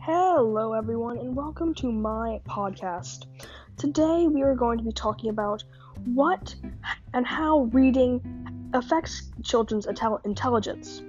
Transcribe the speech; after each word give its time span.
Hello, 0.00 0.72
everyone, 0.72 1.16
and 1.18 1.36
welcome 1.36 1.72
to 1.74 1.92
my 1.92 2.40
podcast. 2.48 3.26
Today, 3.76 4.26
we 4.26 4.42
are 4.42 4.54
going 4.54 4.78
to 4.78 4.84
be 4.84 4.90
talking 4.90 5.30
about 5.30 5.62
what 6.04 6.54
and 7.14 7.24
how 7.24 7.70
reading 7.72 8.20
affects 8.74 9.30
children's 9.44 9.86
intelligence. 10.24 11.02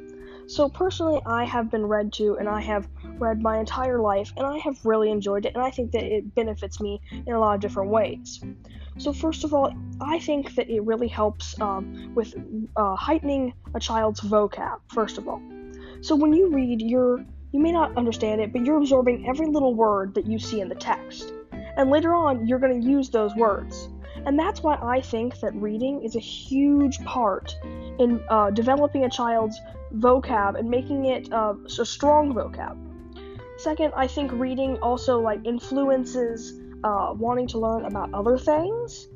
So, 0.45 0.69
personally, 0.69 1.19
I 1.25 1.43
have 1.45 1.71
been 1.71 1.85
read 1.85 2.13
to 2.13 2.35
and 2.35 2.47
I 2.47 2.61
have 2.61 2.87
read 3.17 3.41
my 3.41 3.59
entire 3.59 3.99
life, 3.99 4.31
and 4.37 4.45
I 4.45 4.57
have 4.59 4.77
really 4.85 5.09
enjoyed 5.09 5.45
it, 5.45 5.55
and 5.55 5.63
I 5.63 5.71
think 5.71 5.91
that 5.93 6.03
it 6.03 6.35
benefits 6.35 6.79
me 6.79 7.01
in 7.25 7.33
a 7.33 7.39
lot 7.39 7.55
of 7.55 7.61
different 7.61 7.89
ways. 7.89 8.43
So, 8.97 9.11
first 9.11 9.43
of 9.43 9.53
all, 9.53 9.73
I 10.01 10.19
think 10.19 10.55
that 10.55 10.69
it 10.69 10.81
really 10.81 11.07
helps 11.07 11.59
um, 11.59 12.13
with 12.13 12.35
uh, 12.75 12.95
heightening 12.95 13.53
a 13.73 13.79
child's 13.79 14.21
vocab, 14.21 14.79
first 14.87 15.17
of 15.17 15.27
all. 15.27 15.41
So, 16.01 16.15
when 16.15 16.33
you 16.33 16.49
read, 16.49 16.81
you're 16.81 17.25
you 17.53 17.59
may 17.59 17.71
not 17.71 17.95
understand 17.95 18.41
it, 18.41 18.51
but 18.51 18.65
you're 18.65 18.77
absorbing 18.77 19.27
every 19.27 19.45
little 19.45 19.75
word 19.75 20.15
that 20.15 20.25
you 20.25 20.39
see 20.39 20.59
in 20.59 20.69
the 20.69 20.75
text. 20.75 21.33
And 21.77 21.91
later 21.91 22.13
on, 22.15 22.47
you're 22.47 22.59
going 22.59 22.81
to 22.81 22.87
use 22.87 23.09
those 23.09 23.33
words. 23.35 23.89
And 24.25 24.37
that's 24.39 24.63
why 24.63 24.75
I 24.81 25.01
think 25.01 25.39
that 25.41 25.53
reading 25.53 26.01
is 26.03 26.15
a 26.15 26.19
huge 26.19 27.03
part 27.03 27.55
in 27.99 28.23
uh, 28.29 28.49
developing 28.51 29.05
a 29.05 29.09
child's 29.09 29.59
vocab 29.95 30.57
and 30.57 30.69
making 30.69 31.05
it 31.05 31.31
uh, 31.31 31.53
a 31.79 31.85
strong 31.85 32.33
vocab. 32.33 32.77
Second, 33.57 33.93
I 33.95 34.07
think 34.07 34.31
reading 34.33 34.77
also 34.77 35.19
like 35.19 35.45
influences 35.45 36.53
uh, 36.83 37.13
wanting 37.15 37.47
to 37.49 37.59
learn 37.59 37.85
about 37.85 38.13
other 38.13 38.37
things. 38.37 39.07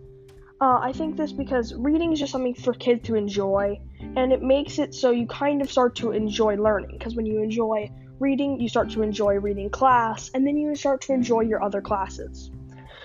Uh, 0.59 0.79
I 0.81 0.91
think 0.91 1.17
this 1.17 1.31
because 1.31 1.73
reading 1.75 2.13
is 2.13 2.19
just 2.19 2.31
something 2.31 2.55
for 2.55 2.73
kids 2.73 3.05
to 3.07 3.15
enjoy, 3.15 3.79
and 4.15 4.33
it 4.33 4.41
makes 4.41 4.79
it 4.79 4.95
so 4.95 5.11
you 5.11 5.27
kind 5.27 5.61
of 5.61 5.71
start 5.71 5.95
to 5.97 6.11
enjoy 6.11 6.55
learning. 6.55 6.97
Because 6.97 7.15
when 7.15 7.25
you 7.25 7.41
enjoy 7.41 7.91
reading, 8.19 8.59
you 8.59 8.67
start 8.67 8.89
to 8.91 9.03
enjoy 9.03 9.35
reading 9.35 9.69
class, 9.69 10.31
and 10.33 10.47
then 10.47 10.57
you 10.57 10.75
start 10.75 11.01
to 11.01 11.13
enjoy 11.13 11.41
your 11.41 11.63
other 11.63 11.81
classes. 11.81 12.49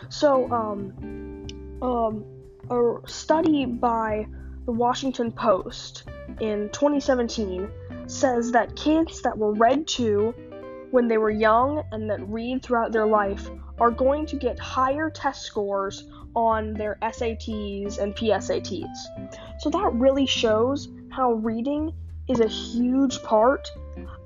So, 0.09 0.51
um, 0.51 1.47
um, 1.83 2.25
a 2.71 3.07
study 3.07 3.67
by 3.67 4.27
the 4.65 4.73
Washington 4.73 5.33
Post 5.33 6.05
in 6.41 6.71
2017 6.73 7.69
says 8.07 8.53
that 8.53 8.75
kids 8.77 9.23
that 9.23 9.37
were 9.37 9.53
read 9.53 9.87
to 9.87 10.35
when 10.93 11.09
they 11.09 11.19
were 11.19 11.31
young 11.31 11.83
and 11.91 12.09
that 12.11 12.21
read 12.29 12.62
throughout 12.62 12.93
their 12.93 13.07
life 13.07 13.48
are 13.81 13.91
going 13.91 14.27
to 14.27 14.37
get 14.37 14.59
higher 14.59 15.11
test 15.11 15.43
scores 15.43 16.05
on 16.37 16.75
their 16.75 16.98
SATs 17.03 17.98
and 17.98 18.15
PSATs. 18.15 18.98
So 19.59 19.70
that 19.70 19.91
really 19.95 20.27
shows 20.27 20.89
how 21.11 21.33
reading 21.33 21.93
is 22.29 22.41
a 22.41 22.47
huge 22.47 23.23
part 23.23 23.69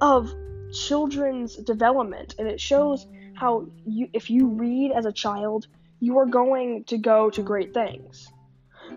of 0.00 0.34
children's 0.72 1.54
development. 1.56 2.34
And 2.38 2.48
it 2.48 2.60
shows 2.60 3.06
how 3.34 3.66
you 3.84 4.08
if 4.12 4.28
you 4.28 4.48
read 4.48 4.90
as 4.92 5.06
a 5.06 5.12
child 5.12 5.68
you 6.00 6.18
are 6.18 6.26
going 6.26 6.84
to 6.84 6.98
go 6.98 7.30
to 7.30 7.42
great 7.42 7.72
things. 7.72 8.30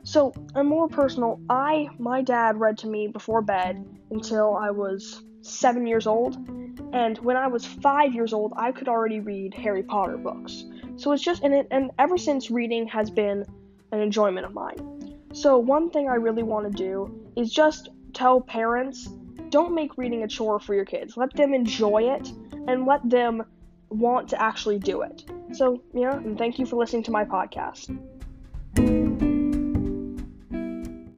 So 0.03 0.33
a 0.55 0.63
more 0.63 0.87
personal 0.87 1.39
i 1.49 1.87
my 1.99 2.21
dad 2.21 2.59
read 2.59 2.79
to 2.79 2.87
me 2.87 3.07
before 3.07 3.41
bed 3.41 3.85
until 4.11 4.55
i 4.55 4.71
was 4.71 5.23
seven 5.41 5.85
years 5.85 6.07
old 6.07 6.37
and 6.93 7.17
when 7.19 7.37
i 7.37 7.47
was 7.47 7.65
five 7.65 8.13
years 8.13 8.33
old 8.33 8.53
i 8.55 8.71
could 8.71 8.87
already 8.87 9.19
read 9.19 9.53
harry 9.53 9.83
potter 9.83 10.17
books 10.17 10.65
so 10.97 11.11
it's 11.11 11.23
just 11.23 11.43
and 11.43 11.53
it 11.53 11.67
and 11.71 11.91
ever 11.99 12.17
since 12.17 12.49
reading 12.49 12.87
has 12.87 13.09
been 13.09 13.45
an 13.91 13.99
enjoyment 13.99 14.45
of 14.45 14.53
mine 14.53 15.17
so 15.33 15.57
one 15.57 15.89
thing 15.89 16.09
i 16.09 16.15
really 16.15 16.43
want 16.43 16.69
to 16.69 16.77
do 16.77 17.23
is 17.35 17.51
just 17.51 17.89
tell 18.13 18.41
parents 18.41 19.09
don't 19.49 19.73
make 19.73 19.97
reading 19.97 20.23
a 20.23 20.27
chore 20.27 20.59
for 20.59 20.75
your 20.75 20.85
kids. 20.85 21.17
Let 21.17 21.33
them 21.33 21.53
enjoy 21.53 22.03
it 22.03 22.31
and 22.67 22.85
let 22.85 23.07
them 23.07 23.43
want 23.89 24.29
to 24.29 24.41
actually 24.41 24.79
do 24.79 25.01
it. 25.01 25.25
So, 25.53 25.81
yeah, 25.93 26.15
and 26.15 26.37
thank 26.37 26.59
you 26.59 26.65
for 26.65 26.75
listening 26.75 27.03
to 27.03 27.11
my 27.11 27.25
podcast. 27.25 27.89